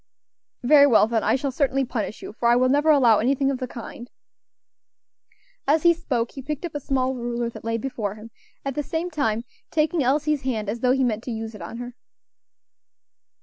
"Very 0.63 0.87
well, 0.87 1.05
then, 1.05 1.23
I 1.23 1.35
shall 1.35 1.51
certainly 1.51 1.85
punish 1.85 2.23
you, 2.23 2.33
for 2.33 2.47
I 2.47 2.55
will 2.55 2.69
never 2.69 2.89
allow 2.89 3.19
anything 3.19 3.51
of 3.51 3.59
the 3.59 3.67
kind." 3.67 4.09
As 5.67 5.83
he 5.83 5.93
spoke 5.93 6.31
he 6.31 6.41
picked 6.41 6.65
up 6.65 6.73
a 6.73 6.79
small 6.79 7.13
ruler 7.13 7.51
that 7.51 7.63
lay 7.63 7.77
before 7.77 8.15
him, 8.15 8.31
at 8.65 8.73
the 8.73 8.81
same 8.81 9.11
time 9.11 9.43
taking 9.69 10.01
Elsie's 10.01 10.41
hand 10.41 10.69
as 10.69 10.79
though 10.79 10.93
he 10.93 11.03
meant 11.03 11.23
to 11.25 11.31
use 11.31 11.53
it 11.53 11.61
on 11.61 11.77
her. 11.77 11.93